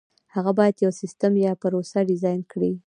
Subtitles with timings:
[0.35, 2.71] هغه باید یو سیسټم یا پروسه ډیزاین کړي.